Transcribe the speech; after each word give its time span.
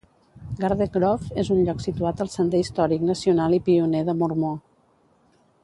Garden 0.61 0.87
Grove 0.95 1.29
és 1.41 1.51
un 1.55 1.59
lloc 1.67 1.83
situat 1.85 2.23
al 2.25 2.31
Sender 2.37 2.63
Històric 2.65 3.05
Nacional 3.11 3.57
i 3.59 3.61
Pioner 3.69 4.03
de 4.09 4.17
Mormó. 4.23 4.57